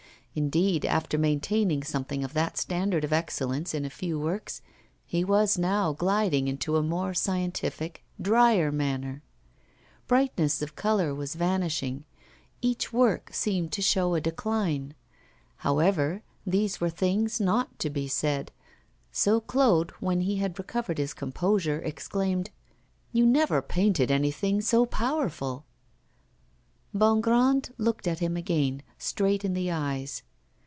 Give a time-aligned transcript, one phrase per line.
[0.33, 4.61] Indeed, after maintaining something of that standard of excellence in a few works,
[5.05, 9.23] he was now gliding into a more scientific, drier manner.
[10.07, 12.05] Brightness of colour was vanishing;
[12.61, 14.95] each work seemed to show a decline.
[15.57, 18.53] However, these were things not to be said;
[19.11, 22.51] so Claude, when he had recovered his composure, exclaimed:
[23.11, 25.65] 'You never painted anything so powerful!'
[26.93, 30.23] Bongrand looked at him again, straight in the eyes.